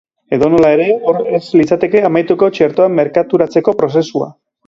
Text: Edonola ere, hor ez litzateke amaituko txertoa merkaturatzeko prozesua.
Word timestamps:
Edonola 0.35 0.69
ere, 0.75 0.85
hor 1.09 1.19
ez 1.39 1.41
litzateke 1.59 2.01
amaituko 2.09 2.49
txertoa 2.57 2.89
merkaturatzeko 2.97 3.77
prozesua. 3.83 4.35